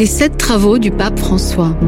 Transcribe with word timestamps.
Les 0.00 0.06
sept 0.06 0.38
travaux 0.38 0.78
du 0.78 0.90
pape 0.90 1.18
François. 1.18 1.74
la 1.76 1.84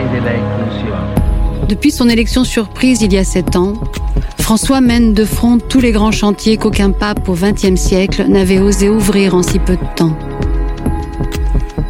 de 0.00 0.20
la. 0.24 0.38
Depuis 1.68 1.90
son 1.90 2.08
élection 2.08 2.44
surprise 2.44 3.02
il 3.02 3.12
y 3.12 3.18
a 3.18 3.24
sept 3.24 3.56
ans, 3.56 3.74
François 4.38 4.80
mène 4.80 5.12
de 5.12 5.26
front 5.26 5.58
tous 5.58 5.80
les 5.80 5.92
grands 5.92 6.10
chantiers 6.10 6.56
qu'aucun 6.56 6.92
pape 6.92 7.28
au 7.28 7.34
XXe 7.34 7.78
siècle 7.78 8.24
n'avait 8.26 8.60
osé 8.60 8.88
ouvrir 8.88 9.34
en 9.34 9.42
si 9.42 9.58
peu 9.58 9.74
de 9.74 9.86
temps. 9.96 10.16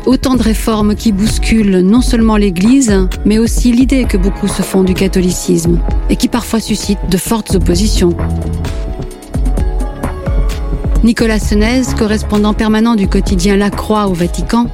Autant 0.06 0.36
de 0.36 0.42
réformes 0.42 0.94
qui 0.94 1.10
bousculent 1.10 1.80
non 1.80 2.00
seulement 2.00 2.36
l'Église, 2.36 3.08
mais 3.24 3.38
aussi 3.38 3.72
l'idée 3.72 4.04
que 4.04 4.16
beaucoup 4.16 4.46
se 4.46 4.62
font 4.62 4.84
du 4.84 4.94
catholicisme 4.94 5.80
et 6.08 6.14
qui 6.14 6.28
parfois 6.28 6.60
suscitent 6.60 7.10
de 7.10 7.16
fortes 7.16 7.56
oppositions. 7.56 8.16
Nicolas 11.02 11.40
Senez, 11.40 11.82
correspondant 11.98 12.54
permanent 12.54 12.94
du 12.94 13.08
quotidien 13.08 13.56
La 13.56 13.70
Croix 13.70 14.06
au 14.06 14.12
Vatican, 14.12 14.68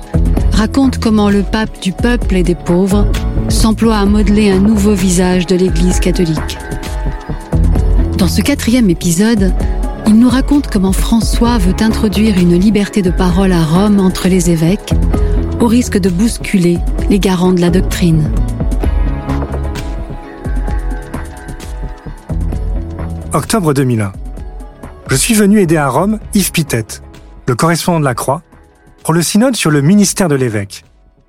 raconte 0.53 0.99
comment 0.99 1.31
le 1.31 1.43
pape 1.43 1.81
du 1.81 1.93
peuple 1.93 2.37
et 2.37 2.43
des 2.43 2.55
pauvres 2.55 3.07
s'emploie 3.49 3.97
à 3.97 4.05
modeler 4.05 4.51
un 4.51 4.61
nouveau 4.61 4.93
visage 4.93 5.47
de 5.47 5.57
l'Église 5.57 5.99
catholique. 5.99 6.59
Dans 8.19 8.29
ce 8.29 8.43
quatrième 8.43 8.91
épisode, 8.91 9.53
il 10.07 10.19
nous 10.19 10.29
raconte 10.29 10.69
comment 10.69 10.93
François 10.93 11.59
veut 11.59 11.77
introduire 11.81 12.39
une 12.39 12.59
liberté 12.59 13.03
de 13.03 13.11
parole 13.11 13.53
à 13.53 13.63
Rome 13.63 13.99
entre 13.99 14.29
les 14.29 14.51
évêques, 14.51 14.93
au 15.63 15.69
risque 15.69 15.97
de 15.97 16.11
bousculer 16.11 16.81
les 17.09 17.21
garants 17.21 17.53
de 17.53 17.61
la 17.61 17.71
doctrine. 17.71 18.35
Octobre 23.33 23.73
2001. 23.73 24.13
Je 25.09 25.15
suis 25.15 25.35
venu 25.35 25.61
aider 25.61 25.77
à 25.77 25.89
Rome 25.89 26.19
Yves 26.35 26.51
Pitette, 26.51 27.05
le 27.47 27.55
correspondant 27.55 28.01
de 28.01 28.05
la 28.05 28.17
Croix, 28.17 28.43
pour 29.05 29.15
le 29.15 29.23
synode 29.23 29.55
sur 29.55 29.71
le 29.71 29.83
ministère 29.83 30.27
de 30.27 30.35
l'évêque. 30.35 30.85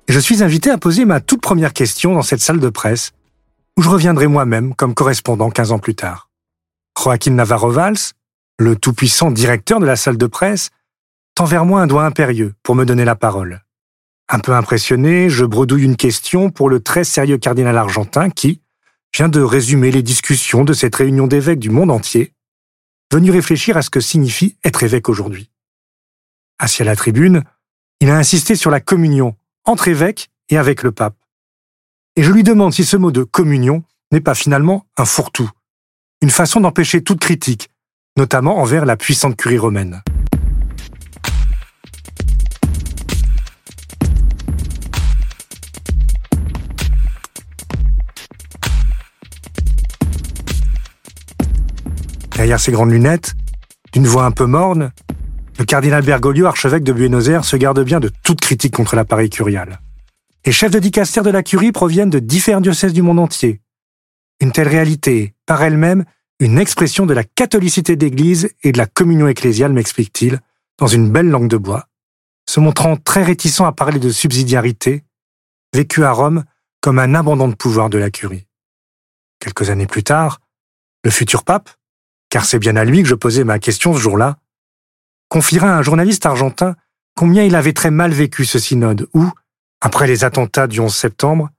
Et 0.08 0.12
je 0.12 0.18
suis 0.18 0.42
invité 0.42 0.68
à 0.68 0.78
poser 0.78 1.04
ma 1.04 1.20
toute 1.20 1.40
première 1.40 1.72
question 1.72 2.14
dans 2.14 2.22
cette 2.22 2.40
salle 2.40 2.58
de 2.58 2.68
presse, 2.70 3.12
où 3.76 3.82
je 3.82 3.88
reviendrai 3.88 4.26
moi-même 4.26 4.74
comme 4.74 4.94
correspondant 4.94 5.50
15 5.50 5.70
ans 5.70 5.78
plus 5.78 5.94
tard. 5.94 6.28
Joaquin 7.00 7.30
Navarro 7.30 7.70
Valls, 7.70 8.14
le 8.58 8.74
tout-puissant 8.74 9.30
directeur 9.30 9.78
de 9.78 9.86
la 9.86 9.94
salle 9.94 10.18
de 10.18 10.26
presse, 10.26 10.70
tend 11.36 11.44
vers 11.44 11.64
moi 11.64 11.82
un 11.82 11.86
doigt 11.86 12.04
impérieux 12.04 12.54
pour 12.64 12.74
me 12.74 12.84
donner 12.84 13.04
la 13.04 13.14
parole. 13.14 13.63
Un 14.28 14.38
peu 14.38 14.52
impressionné, 14.52 15.28
je 15.28 15.44
bredouille 15.44 15.84
une 15.84 15.96
question 15.96 16.50
pour 16.50 16.68
le 16.68 16.80
très 16.80 17.04
sérieux 17.04 17.38
cardinal 17.38 17.76
argentin 17.76 18.30
qui 18.30 18.62
vient 19.14 19.28
de 19.28 19.40
résumer 19.40 19.90
les 19.90 20.02
discussions 20.02 20.64
de 20.64 20.72
cette 20.72 20.96
réunion 20.96 21.26
d'évêques 21.26 21.58
du 21.58 21.70
monde 21.70 21.90
entier, 21.90 22.32
venu 23.12 23.30
réfléchir 23.30 23.76
à 23.76 23.82
ce 23.82 23.90
que 23.90 24.00
signifie 24.00 24.56
être 24.64 24.82
évêque 24.82 25.08
aujourd'hui. 25.08 25.50
Assis 26.58 26.82
à 26.82 26.84
la 26.84 26.96
tribune, 26.96 27.44
il 28.00 28.10
a 28.10 28.16
insisté 28.16 28.56
sur 28.56 28.70
la 28.70 28.80
communion 28.80 29.36
entre 29.64 29.88
évêques 29.88 30.30
et 30.48 30.56
avec 30.56 30.82
le 30.82 30.92
pape. 30.92 31.16
Et 32.16 32.22
je 32.22 32.32
lui 32.32 32.42
demande 32.42 32.72
si 32.72 32.84
ce 32.84 32.96
mot 32.96 33.10
de 33.10 33.24
communion 33.24 33.84
n'est 34.10 34.20
pas 34.20 34.34
finalement 34.34 34.86
un 34.96 35.04
fourre-tout, 35.04 35.50
une 36.22 36.30
façon 36.30 36.60
d'empêcher 36.60 37.02
toute 37.02 37.20
critique, 37.20 37.70
notamment 38.16 38.58
envers 38.58 38.86
la 38.86 38.96
puissante 38.96 39.36
curie 39.36 39.58
romaine. 39.58 40.02
Derrière 52.44 52.60
ses 52.60 52.72
grandes 52.72 52.90
lunettes, 52.90 53.32
d'une 53.94 54.06
voix 54.06 54.26
un 54.26 54.30
peu 54.30 54.44
morne, 54.44 54.92
le 55.58 55.64
cardinal 55.64 56.04
Bergoglio, 56.04 56.44
archevêque 56.44 56.84
de 56.84 56.92
Buenos 56.92 57.26
Aires, 57.26 57.46
se 57.46 57.56
garde 57.56 57.82
bien 57.82 58.00
de 58.00 58.10
toute 58.22 58.42
critique 58.42 58.74
contre 58.74 58.96
l'appareil 58.96 59.30
curial. 59.30 59.80
Les 60.44 60.52
chefs 60.52 60.70
de 60.70 60.78
dicaster 60.78 61.22
de 61.22 61.30
la 61.30 61.42
curie 61.42 61.72
proviennent 61.72 62.10
de 62.10 62.18
différents 62.18 62.60
diocèses 62.60 62.92
du 62.92 63.00
monde 63.00 63.18
entier. 63.18 63.62
Une 64.40 64.52
telle 64.52 64.68
réalité 64.68 65.34
par 65.46 65.62
elle-même, 65.62 66.04
une 66.38 66.58
expression 66.58 67.06
de 67.06 67.14
la 67.14 67.24
catholicité 67.24 67.96
d'Église 67.96 68.50
et 68.62 68.72
de 68.72 68.76
la 68.76 68.84
communion 68.84 69.26
ecclésiale, 69.26 69.72
m'explique-t-il, 69.72 70.38
dans 70.76 70.86
une 70.86 71.10
belle 71.10 71.30
langue 71.30 71.48
de 71.48 71.56
bois, 71.56 71.86
se 72.46 72.60
montrant 72.60 72.98
très 72.98 73.22
réticent 73.22 73.62
à 73.62 73.72
parler 73.72 73.98
de 73.98 74.10
subsidiarité, 74.10 75.02
vécu 75.72 76.04
à 76.04 76.12
Rome 76.12 76.44
comme 76.82 76.98
un 76.98 77.14
abandon 77.14 77.48
de 77.48 77.54
pouvoir 77.54 77.88
de 77.88 77.96
la 77.96 78.10
curie. 78.10 78.46
Quelques 79.40 79.70
années 79.70 79.86
plus 79.86 80.02
tard, 80.02 80.42
le 81.04 81.10
futur 81.10 81.42
pape, 81.42 81.70
car 82.34 82.44
c'est 82.44 82.58
bien 82.58 82.74
à 82.74 82.84
lui 82.84 83.00
que 83.00 83.08
je 83.08 83.14
posais 83.14 83.44
ma 83.44 83.60
question 83.60 83.94
ce 83.94 84.00
jour-là, 84.00 84.38
confiera 85.28 85.72
à 85.72 85.78
un 85.78 85.82
journaliste 85.82 86.26
argentin 86.26 86.74
combien 87.14 87.44
il 87.44 87.54
avait 87.54 87.72
très 87.72 87.92
mal 87.92 88.10
vécu 88.10 88.44
ce 88.44 88.58
synode 88.58 89.06
où, 89.14 89.30
après 89.80 90.08
les 90.08 90.24
attentats 90.24 90.66
du 90.66 90.80
11 90.80 90.92
septembre, 90.92 91.50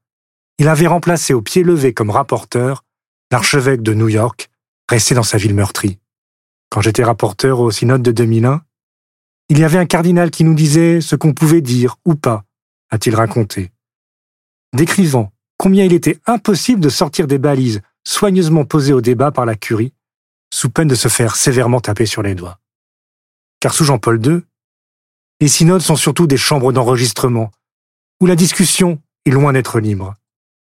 il 0.58 0.68
avait 0.68 0.88
remplacé 0.88 1.34
au 1.34 1.42
pied 1.42 1.64
levé 1.64 1.94
comme 1.94 2.10
rapporteur 2.10 2.84
l'archevêque 3.32 3.84
de 3.84 3.94
New 3.94 4.10
York, 4.10 4.50
resté 4.90 5.16
dans 5.16 5.24
sa 5.24 5.38
ville 5.38 5.56
meurtrie. 5.56 5.98
Quand 6.70 6.82
j'étais 6.82 7.06
rapporteur 7.06 7.62
au 7.62 7.72
synode 7.72 8.04
de 8.04 8.12
2001, 8.12 8.62
il 9.48 9.60
y 9.60 9.64
avait 9.64 9.78
un 9.78 9.86
cardinal 9.86 10.30
qui 10.30 10.44
nous 10.44 10.56
disait 10.56 11.00
ce 11.00 11.16
qu'on 11.16 11.34
pouvait 11.34 11.62
dire 11.62 11.96
ou 12.04 12.16
pas, 12.16 12.44
a-t-il 12.90 13.16
raconté, 13.16 13.72
décrivant 14.74 15.32
combien 15.56 15.86
il 15.86 15.94
était 15.94 16.20
impossible 16.26 16.82
de 16.82 16.90
sortir 16.90 17.28
des 17.28 17.40
balises 17.40 17.82
soigneusement 18.04 18.66
posées 18.66 18.92
au 18.92 19.00
débat 19.00 19.32
par 19.32 19.46
la 19.46 19.56
curie, 19.56 19.94
sous 20.56 20.70
peine 20.70 20.88
de 20.88 20.96
se 20.96 21.10
faire 21.10 21.36
sévèrement 21.36 21.82
taper 21.82 22.06
sur 22.06 22.24
les 22.24 22.34
doigts. 22.34 22.62
Car 23.60 23.74
sous 23.74 23.84
Jean-Paul 23.84 24.26
II, 24.26 24.42
les 25.42 25.50
synodes 25.50 25.82
sont 25.82 25.98
surtout 25.98 26.28
des 26.28 26.38
chambres 26.38 26.72
d'enregistrement, 26.72 27.52
où 28.22 28.26
la 28.26 28.38
discussion 28.38 29.02
est 29.26 29.32
loin 29.32 29.52
d'être 29.52 29.82
libre. 29.82 30.14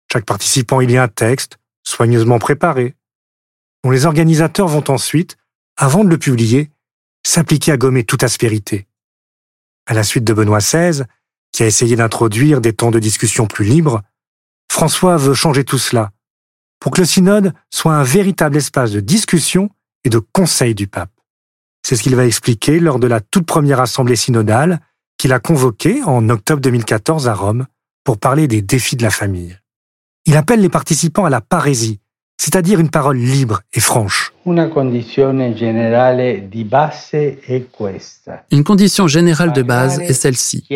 Chaque 0.09 0.25
participant 0.25 0.79
y 0.79 0.87
lit 0.87 0.97
un 0.97 1.09
texte, 1.09 1.57
soigneusement 1.85 2.39
préparé, 2.39 2.95
dont 3.83 3.91
les 3.91 4.05
organisateurs 4.05 4.69
vont 4.69 4.85
ensuite, 4.87 5.35
avant 5.75 6.05
de 6.05 6.09
le 6.09 6.17
publier, 6.17 6.71
s'appliquer 7.27 7.73
à 7.73 7.77
gommer 7.77 8.05
toute 8.05 8.23
aspérité. 8.23 8.87
À 9.85 9.93
la 9.93 10.05
suite 10.05 10.23
de 10.23 10.31
Benoît 10.31 10.59
XVI, 10.59 11.03
qui 11.51 11.63
a 11.63 11.67
essayé 11.67 11.97
d'introduire 11.97 12.61
des 12.61 12.71
temps 12.71 12.91
de 12.91 12.99
discussion 12.99 13.47
plus 13.47 13.65
libres, 13.65 14.01
François 14.71 15.17
veut 15.17 15.33
changer 15.33 15.65
tout 15.65 15.77
cela, 15.77 16.13
pour 16.83 16.91
que 16.91 16.99
le 16.99 17.07
synode 17.07 17.53
soit 17.69 17.95
un 17.95 18.03
véritable 18.03 18.57
espace 18.57 18.91
de 18.91 18.99
discussion 18.99 19.69
et 20.03 20.09
de 20.09 20.19
conseil 20.19 20.75
du 20.75 20.85
pape. 20.85 21.13
C'est 21.81 21.95
ce 21.95 22.03
qu'il 22.03 22.13
va 22.17 22.25
expliquer 22.25 22.81
lors 22.81 22.99
de 22.99 23.07
la 23.07 23.21
toute 23.21 23.45
première 23.45 23.79
assemblée 23.79 24.17
synodale 24.17 24.81
qu'il 25.17 25.31
a 25.31 25.39
convoquée 25.39 26.03
en 26.03 26.27
octobre 26.27 26.59
2014 26.59 27.29
à 27.29 27.35
Rome 27.35 27.67
pour 28.03 28.17
parler 28.17 28.49
des 28.49 28.61
défis 28.61 28.97
de 28.97 29.03
la 29.03 29.11
famille. 29.11 29.57
Il 30.25 30.35
appelle 30.35 30.59
les 30.59 30.67
participants 30.67 31.23
à 31.23 31.29
la 31.29 31.39
parésie, 31.39 32.01
c'est-à-dire 32.37 32.81
une 32.81 32.89
parole 32.89 33.17
libre 33.17 33.61
et 33.71 33.79
franche. 33.79 34.33
Una 34.45 34.67
condizione 34.67 35.55
generale 35.55 36.49
di 36.49 36.65
base 36.65 37.39
è 37.39 37.69
questa. 37.71 38.43
Une 38.51 38.65
condition 38.65 39.07
générale 39.07 39.53
de 39.53 39.63
base 39.63 40.01
est 40.01 40.11
celle-ci, 40.11 40.67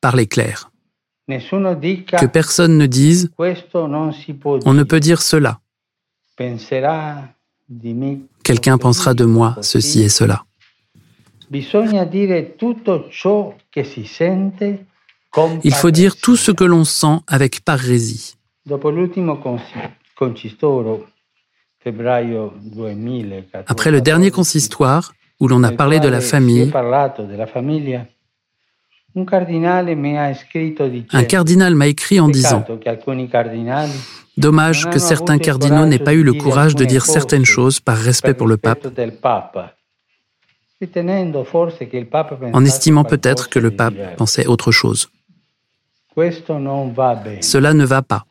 parler 0.00 0.26
clair. 0.26 0.73
Que 1.28 2.26
personne 2.26 2.76
ne 2.76 2.86
dise 2.86 3.30
on 3.38 4.74
ne 4.74 4.82
peut 4.82 5.00
dire 5.00 5.22
cela, 5.22 5.60
quelqu'un 8.42 8.78
pensera 8.78 9.14
de 9.14 9.24
moi 9.24 9.56
ceci 9.62 10.02
et 10.02 10.08
cela. 10.08 10.44
Il 15.64 15.74
faut 15.74 15.90
dire 15.90 16.16
tout 16.16 16.36
ce 16.36 16.52
que 16.52 16.64
l'on 16.64 16.84
sent 16.84 17.20
avec 17.26 17.64
parésie. 17.64 18.36
Dopo 18.66 18.90
l'ultimo 18.90 19.34
consi- 19.36 19.90
concistoro, 20.16 21.04
febbraio 21.80 22.52
2014, 22.62 23.64
Après 23.68 23.90
le 23.90 24.00
dernier 24.00 24.30
consistoire, 24.30 25.12
où 25.40 25.48
l'on 25.48 25.62
a 25.64 25.72
parlé 25.72 26.00
de 26.00 26.08
la 26.08 26.20
famille, 26.20 26.70
Un 29.16 29.24
cardinal 31.24 31.74
m'a 31.74 31.86
écrit 31.86 32.18
en 32.18 32.28
disant 32.28 32.64
Dommage 34.36 34.90
que 34.90 34.98
certains 34.98 35.38
cardinaux 35.38 35.86
n'aient 35.86 36.00
pas 36.00 36.14
eu 36.14 36.24
le 36.24 36.32
courage 36.32 36.74
de 36.74 36.84
dire 36.84 37.06
certaines 37.06 37.44
choses 37.44 37.78
par 37.78 37.96
respect 37.96 38.34
pour 38.34 38.48
le 38.48 38.56
pape, 38.56 38.88
en 42.52 42.64
estimant 42.64 43.04
peut-être 43.04 43.48
que 43.48 43.60
le 43.60 43.70
pape 43.70 44.16
pensait 44.16 44.46
autre 44.46 44.72
chose. 44.72 45.08
Cela 46.16 47.74
ne 47.74 47.84
va 47.84 48.02
pas. 48.02 48.24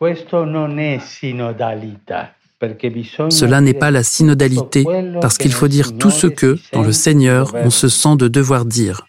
Cela 3.29 3.61
n'est 3.61 3.73
pas 3.73 3.91
la 3.91 4.03
synodalité, 4.03 4.85
parce 5.21 5.37
qu'il 5.37 5.53
faut 5.53 5.67
dire 5.67 5.97
tout 5.97 6.11
ce 6.11 6.27
que, 6.27 6.57
dans 6.71 6.83
le 6.83 6.91
Seigneur, 6.91 7.53
on 7.55 7.69
se 7.69 7.87
sent 7.87 8.15
de 8.17 8.27
devoir 8.27 8.65
dire, 8.65 9.05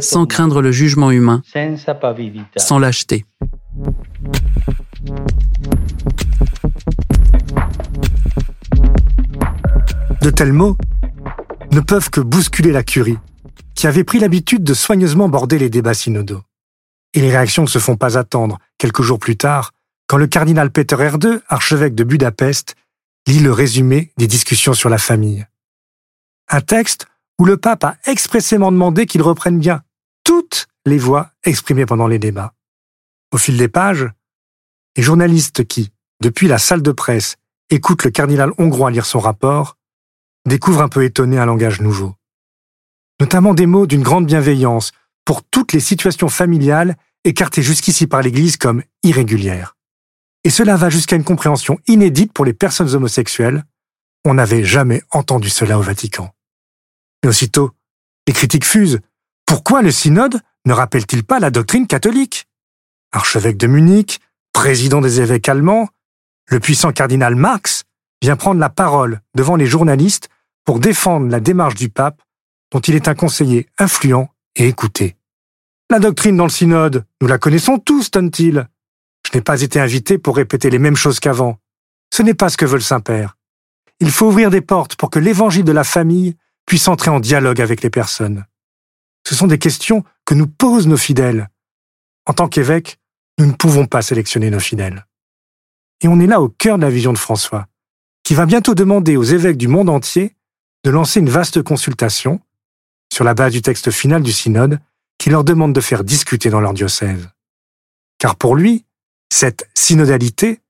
sans 0.00 0.26
craindre 0.26 0.62
le 0.62 0.72
jugement 0.72 1.10
humain, 1.10 1.42
sans 2.56 2.78
lâcheté. 2.78 3.24
De 10.22 10.30
tels 10.30 10.52
mots 10.52 10.76
ne 11.72 11.80
peuvent 11.80 12.10
que 12.10 12.20
bousculer 12.20 12.72
la 12.72 12.82
curie, 12.82 13.16
qui 13.74 13.86
avait 13.86 14.04
pris 14.04 14.18
l'habitude 14.18 14.64
de 14.64 14.74
soigneusement 14.74 15.28
border 15.28 15.58
les 15.58 15.70
débats 15.70 15.94
synodaux. 15.94 16.42
Et 17.14 17.20
les 17.20 17.30
réactions 17.30 17.62
ne 17.62 17.68
se 17.68 17.78
font 17.78 17.96
pas 17.96 18.18
attendre, 18.18 18.58
quelques 18.78 19.02
jours 19.02 19.18
plus 19.18 19.36
tard, 19.36 19.72
quand 20.10 20.18
le 20.18 20.26
cardinal 20.26 20.72
Peter 20.72 20.96
R2, 20.96 21.40
archevêque 21.46 21.94
de 21.94 22.02
Budapest, 22.02 22.74
lit 23.28 23.38
le 23.38 23.52
résumé 23.52 24.10
des 24.16 24.26
discussions 24.26 24.74
sur 24.74 24.88
la 24.88 24.98
famille. 24.98 25.46
Un 26.48 26.60
texte 26.60 27.06
où 27.38 27.44
le 27.44 27.58
pape 27.58 27.84
a 27.84 27.96
expressément 28.06 28.72
demandé 28.72 29.06
qu'il 29.06 29.22
reprenne 29.22 29.60
bien 29.60 29.84
toutes 30.24 30.66
les 30.84 30.98
voix 30.98 31.30
exprimées 31.44 31.86
pendant 31.86 32.08
les 32.08 32.18
débats. 32.18 32.54
Au 33.32 33.38
fil 33.38 33.56
des 33.56 33.68
pages, 33.68 34.08
les 34.96 35.04
journalistes 35.04 35.64
qui, 35.64 35.92
depuis 36.20 36.48
la 36.48 36.58
salle 36.58 36.82
de 36.82 36.90
presse, 36.90 37.36
écoutent 37.70 38.02
le 38.02 38.10
cardinal 38.10 38.50
hongrois 38.58 38.90
lire 38.90 39.06
son 39.06 39.20
rapport, 39.20 39.76
découvrent 40.44 40.82
un 40.82 40.88
peu 40.88 41.04
étonné 41.04 41.38
un 41.38 41.46
langage 41.46 41.80
nouveau. 41.80 42.16
Notamment 43.20 43.54
des 43.54 43.66
mots 43.66 43.86
d'une 43.86 44.02
grande 44.02 44.26
bienveillance 44.26 44.90
pour 45.24 45.44
toutes 45.44 45.72
les 45.72 45.78
situations 45.78 46.28
familiales 46.28 46.96
écartées 47.22 47.62
jusqu'ici 47.62 48.08
par 48.08 48.22
l'Église 48.22 48.56
comme 48.56 48.82
irrégulières. 49.04 49.76
Et 50.44 50.50
cela 50.50 50.76
va 50.76 50.90
jusqu'à 50.90 51.16
une 51.16 51.24
compréhension 51.24 51.78
inédite 51.86 52.32
pour 52.32 52.44
les 52.44 52.54
personnes 52.54 52.94
homosexuelles. 52.94 53.64
On 54.24 54.34
n'avait 54.34 54.64
jamais 54.64 55.02
entendu 55.10 55.50
cela 55.50 55.78
au 55.78 55.82
Vatican. 55.82 56.34
Mais 57.22 57.28
aussitôt, 57.28 57.72
les 58.26 58.32
critiques 58.32 58.64
fusent. 58.64 59.00
Pourquoi 59.46 59.82
le 59.82 59.90
synode 59.90 60.40
ne 60.66 60.72
rappelle-t-il 60.72 61.24
pas 61.24 61.40
la 61.40 61.50
doctrine 61.50 61.86
catholique? 61.86 62.46
Archevêque 63.12 63.56
de 63.56 63.66
Munich, 63.66 64.20
président 64.52 65.00
des 65.00 65.20
évêques 65.20 65.48
allemands, 65.48 65.88
le 66.46 66.60
puissant 66.60 66.92
cardinal 66.92 67.34
Marx 67.34 67.84
vient 68.22 68.36
prendre 68.36 68.60
la 68.60 68.68
parole 68.68 69.20
devant 69.34 69.56
les 69.56 69.66
journalistes 69.66 70.28
pour 70.64 70.80
défendre 70.80 71.28
la 71.28 71.40
démarche 71.40 71.74
du 71.74 71.88
pape 71.88 72.22
dont 72.72 72.80
il 72.80 72.94
est 72.94 73.08
un 73.08 73.14
conseiller 73.14 73.68
influent 73.78 74.28
et 74.56 74.68
écouté. 74.68 75.16
La 75.90 75.98
doctrine 75.98 76.36
dans 76.36 76.44
le 76.44 76.50
synode, 76.50 77.04
nous 77.20 77.26
la 77.26 77.38
connaissons 77.38 77.78
tous, 77.78 78.10
tonne-t-il. 78.10 78.68
Je 79.26 79.36
n'ai 79.36 79.42
pas 79.42 79.62
été 79.62 79.80
invité 79.80 80.18
pour 80.18 80.36
répéter 80.36 80.70
les 80.70 80.78
mêmes 80.78 80.96
choses 80.96 81.20
qu'avant. 81.20 81.58
Ce 82.12 82.22
n'est 82.22 82.34
pas 82.34 82.48
ce 82.48 82.56
que 82.56 82.64
veut 82.64 82.76
le 82.76 82.82
Saint-Père. 82.82 83.36
Il 84.00 84.10
faut 84.10 84.28
ouvrir 84.28 84.50
des 84.50 84.60
portes 84.60 84.96
pour 84.96 85.10
que 85.10 85.18
l'évangile 85.18 85.64
de 85.64 85.72
la 85.72 85.84
famille 85.84 86.36
puisse 86.66 86.88
entrer 86.88 87.10
en 87.10 87.20
dialogue 87.20 87.60
avec 87.60 87.82
les 87.82 87.90
personnes. 87.90 88.44
Ce 89.26 89.34
sont 89.34 89.46
des 89.46 89.58
questions 89.58 90.04
que 90.24 90.34
nous 90.34 90.46
posent 90.46 90.88
nos 90.88 90.96
fidèles. 90.96 91.50
En 92.26 92.32
tant 92.32 92.48
qu'évêques, 92.48 92.98
nous 93.38 93.46
ne 93.46 93.52
pouvons 93.52 93.86
pas 93.86 94.02
sélectionner 94.02 94.50
nos 94.50 94.60
fidèles. 94.60 95.06
Et 96.00 96.08
on 96.08 96.20
est 96.20 96.26
là 96.26 96.40
au 96.40 96.48
cœur 96.48 96.78
de 96.78 96.82
la 96.82 96.90
vision 96.90 97.12
de 97.12 97.18
François, 97.18 97.66
qui 98.22 98.34
va 98.34 98.46
bientôt 98.46 98.74
demander 98.74 99.16
aux 99.16 99.22
évêques 99.22 99.56
du 99.56 99.68
monde 99.68 99.88
entier 99.88 100.36
de 100.84 100.90
lancer 100.90 101.20
une 101.20 101.28
vaste 101.28 101.62
consultation, 101.62 102.40
sur 103.12 103.24
la 103.24 103.34
base 103.34 103.52
du 103.52 103.60
texte 103.60 103.90
final 103.90 104.22
du 104.22 104.32
synode, 104.32 104.80
qui 105.18 105.28
leur 105.28 105.44
demande 105.44 105.74
de 105.74 105.80
faire 105.80 106.04
discuter 106.04 106.48
dans 106.48 106.60
leur 106.60 106.72
diocèse. 106.72 107.28
Car 108.18 108.36
pour 108.36 108.56
lui, 108.56 108.86
cette 109.32 109.68
synodalité, 109.74 110.60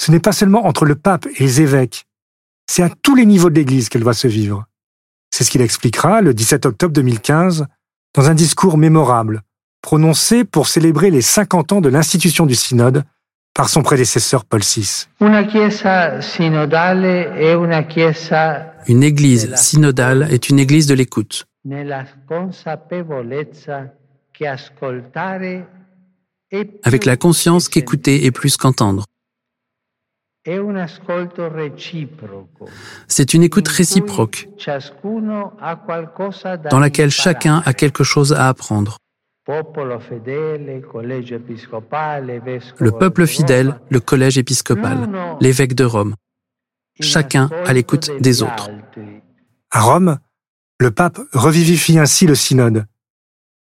ce 0.00 0.10
n'est 0.10 0.20
pas 0.20 0.32
seulement 0.32 0.66
entre 0.66 0.84
le 0.84 0.94
pape 0.94 1.26
et 1.26 1.42
les 1.42 1.60
évêques, 1.60 2.06
c'est 2.66 2.82
à 2.82 2.90
tous 3.02 3.14
les 3.14 3.26
niveaux 3.26 3.50
de 3.50 3.56
l'Église 3.56 3.88
qu'elle 3.88 4.02
doit 4.02 4.14
se 4.14 4.28
vivre. 4.28 4.64
C'est 5.30 5.44
ce 5.44 5.50
qu'il 5.50 5.60
expliquera 5.60 6.20
le 6.20 6.32
17 6.32 6.66
octobre 6.66 6.92
2015 6.94 7.66
dans 8.14 8.30
un 8.30 8.34
discours 8.34 8.78
mémorable, 8.78 9.42
prononcé 9.82 10.44
pour 10.44 10.68
célébrer 10.68 11.10
les 11.10 11.22
50 11.22 11.72
ans 11.72 11.80
de 11.80 11.88
l'institution 11.88 12.46
du 12.46 12.54
synode 12.54 13.04
par 13.52 13.68
son 13.68 13.82
prédécesseur 13.82 14.44
Paul 14.44 14.60
VI. 14.60 15.06
Una 15.20 15.44
chiesa 15.44 16.20
sinodale 16.20 17.34
è 17.36 17.54
una 17.54 17.82
chiesa 17.84 18.74
Une 18.88 19.02
église 19.02 19.54
synodale 19.54 20.28
est 20.30 20.48
une 20.50 20.58
église 20.58 20.86
de 20.86 20.94
l'écoute, 20.94 21.46
avec 26.82 27.04
la 27.04 27.16
conscience 27.16 27.68
qu'écouter 27.68 28.26
est 28.26 28.30
plus 28.30 28.56
qu'entendre. 28.56 29.04
C'est 33.08 33.34
une 33.34 33.42
écoute 33.42 33.68
réciproque, 33.68 34.48
dans 36.70 36.78
laquelle 36.78 37.10
chacun 37.10 37.62
a 37.64 37.72
quelque 37.72 38.04
chose 38.04 38.34
à 38.34 38.48
apprendre. 38.48 38.98
Le 42.78 42.90
peuple 42.90 43.26
fidèle, 43.26 43.80
le 43.90 44.00
collège 44.00 44.38
épiscopal, 44.38 45.08
l'évêque 45.40 45.74
de 45.74 45.84
Rome, 45.84 46.14
chacun 47.00 47.48
à 47.66 47.72
l'écoute 47.72 48.10
des 48.20 48.42
autres. 48.42 48.70
À 49.70 49.80
Rome, 49.80 50.18
le 50.78 50.90
pape 50.90 51.20
revivifie 51.32 51.98
ainsi 51.98 52.26
le 52.26 52.34
synode. 52.34 52.86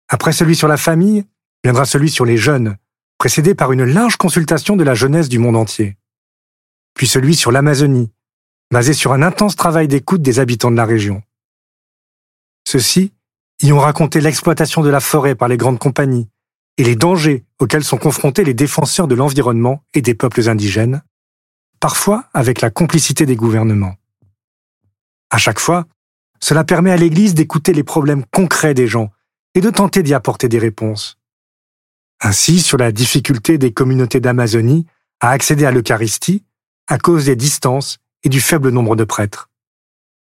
Après 0.08 0.32
celui 0.32 0.56
sur 0.56 0.68
la 0.68 0.76
famille, 0.76 1.24
viendra 1.64 1.84
celui 1.84 2.10
sur 2.10 2.24
les 2.24 2.36
jeunes, 2.36 2.76
précédé 3.18 3.54
par 3.54 3.72
une 3.72 3.84
large 3.84 4.16
consultation 4.16 4.76
de 4.76 4.84
la 4.84 4.94
jeunesse 4.94 5.28
du 5.28 5.38
monde 5.38 5.56
entier. 5.56 5.96
Puis 6.94 7.06
celui 7.06 7.34
sur 7.36 7.52
l'Amazonie, 7.52 8.10
basé 8.70 8.92
sur 8.92 9.12
un 9.12 9.22
intense 9.22 9.56
travail 9.56 9.88
d'écoute 9.88 10.22
des 10.22 10.40
habitants 10.40 10.70
de 10.70 10.76
la 10.76 10.84
région. 10.84 11.22
Ceux-ci 12.66 13.12
y 13.60 13.72
ont 13.72 13.78
raconté 13.78 14.20
l'exploitation 14.20 14.82
de 14.82 14.88
la 14.88 15.00
forêt 15.00 15.34
par 15.34 15.48
les 15.48 15.56
grandes 15.56 15.78
compagnies 15.78 16.28
et 16.78 16.84
les 16.84 16.96
dangers 16.96 17.44
auxquels 17.58 17.84
sont 17.84 17.98
confrontés 17.98 18.44
les 18.44 18.54
défenseurs 18.54 19.06
de 19.06 19.14
l'environnement 19.14 19.84
et 19.94 20.02
des 20.02 20.14
peuples 20.14 20.48
indigènes, 20.48 21.02
parfois 21.80 22.24
avec 22.34 22.60
la 22.60 22.70
complicité 22.70 23.26
des 23.26 23.36
gouvernements. 23.36 23.94
À 25.30 25.38
chaque 25.38 25.60
fois, 25.60 25.86
cela 26.40 26.64
permet 26.64 26.90
à 26.90 26.96
l'Église 26.96 27.34
d'écouter 27.34 27.72
les 27.72 27.84
problèmes 27.84 28.24
concrets 28.32 28.74
des 28.74 28.88
gens 28.88 29.10
et 29.54 29.60
de 29.60 29.70
tenter 29.70 30.02
d'y 30.02 30.14
apporter 30.14 30.48
des 30.48 30.58
réponses. 30.58 31.18
Ainsi, 32.22 32.60
sur 32.62 32.78
la 32.78 32.92
difficulté 32.92 33.58
des 33.58 33.72
communautés 33.72 34.20
d'Amazonie 34.20 34.86
à 35.20 35.30
accéder 35.30 35.66
à 35.66 35.72
l'Eucharistie 35.72 36.44
à 36.86 36.96
cause 36.96 37.26
des 37.26 37.36
distances 37.36 37.98
et 38.22 38.28
du 38.28 38.40
faible 38.40 38.70
nombre 38.70 38.94
de 38.94 39.04
prêtres, 39.04 39.50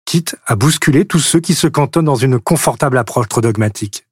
quitte 0.07 0.37
à 0.47 0.57
bousculer 0.57 1.05
tous 1.05 1.19
ceux 1.19 1.41
qui 1.41 1.55
se 1.55 1.67
cantonnent 1.67 2.07
dans 2.07 2.15
une 2.17 2.39
confortable 2.39 2.97
approche 2.97 3.29
trop 3.29 3.43
dogmatique. 3.43 4.07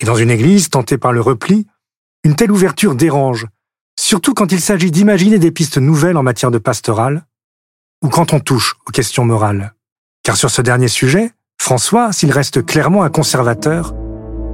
Et 0.00 0.06
dans 0.06 0.16
une 0.16 0.30
Église 0.30 0.70
tentée 0.70 0.96
par 0.96 1.12
le 1.12 1.20
repli, 1.20 1.66
une 2.24 2.34
telle 2.34 2.50
ouverture 2.50 2.94
dérange, 2.94 3.46
surtout 3.98 4.32
quand 4.32 4.50
il 4.50 4.60
s'agit 4.60 4.90
d'imaginer 4.90 5.38
des 5.38 5.50
pistes 5.50 5.78
nouvelles 5.78 6.16
en 6.16 6.22
matière 6.22 6.50
de 6.50 6.58
pastorale 6.58 7.26
ou 8.02 8.08
quand 8.08 8.32
on 8.32 8.40
touche 8.40 8.76
aux 8.86 8.90
questions 8.90 9.24
morales. 9.24 9.74
Car 10.22 10.36
sur 10.36 10.50
ce 10.50 10.62
dernier 10.62 10.88
sujet, 10.88 11.32
François, 11.60 12.12
s'il 12.12 12.32
reste 12.32 12.64
clairement 12.64 13.02
un 13.02 13.10
conservateur, 13.10 13.94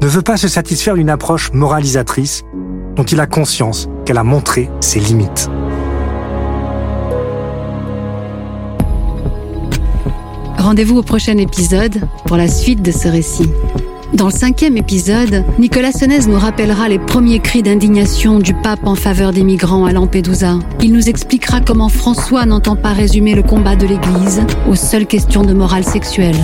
ne 0.00 0.06
veut 0.06 0.22
pas 0.22 0.36
se 0.36 0.48
satisfaire 0.48 0.94
d'une 0.94 1.10
approche 1.10 1.52
moralisatrice 1.52 2.42
dont 2.96 3.04
il 3.04 3.20
a 3.20 3.26
conscience 3.26 3.88
qu'elle 4.04 4.18
a 4.18 4.24
montré 4.24 4.70
ses 4.80 5.00
limites. 5.00 5.48
Rendez-vous 10.56 10.98
au 10.98 11.02
prochain 11.02 11.38
épisode 11.38 12.00
pour 12.26 12.36
la 12.36 12.48
suite 12.48 12.82
de 12.82 12.90
ce 12.90 13.08
récit. 13.08 13.48
Dans 14.14 14.26
le 14.26 14.32
cinquième 14.32 14.76
épisode, 14.76 15.44
Nicolas 15.58 15.92
Senez 15.92 16.26
nous 16.26 16.38
rappellera 16.38 16.88
les 16.88 16.98
premiers 16.98 17.40
cris 17.40 17.62
d'indignation 17.62 18.38
du 18.38 18.54
pape 18.54 18.86
en 18.86 18.94
faveur 18.94 19.32
des 19.32 19.44
migrants 19.44 19.84
à 19.84 19.92
Lampedusa. 19.92 20.58
Il 20.80 20.92
nous 20.92 21.08
expliquera 21.08 21.60
comment 21.60 21.88
François 21.88 22.46
n'entend 22.46 22.74
pas 22.74 22.92
résumer 22.92 23.34
le 23.34 23.42
combat 23.42 23.76
de 23.76 23.86
l'Église 23.86 24.42
aux 24.68 24.74
seules 24.74 25.06
questions 25.06 25.42
de 25.42 25.52
morale 25.52 25.84
sexuelle. 25.84 26.36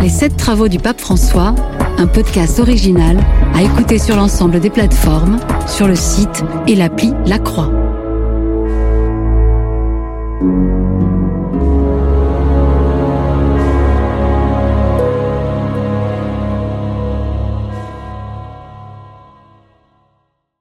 Les 0.00 0.08
sept 0.08 0.36
travaux 0.36 0.68
du 0.68 0.78
pape 0.78 1.00
François, 1.00 1.54
un 2.02 2.08
podcast 2.08 2.58
original 2.58 3.16
à 3.54 3.62
écouter 3.62 3.96
sur 3.96 4.16
l'ensemble 4.16 4.58
des 4.58 4.70
plateformes, 4.70 5.38
sur 5.68 5.86
le 5.86 5.94
site 5.94 6.42
et 6.66 6.74
l'appli 6.74 7.12
La 7.26 7.38
Croix. 7.38 7.70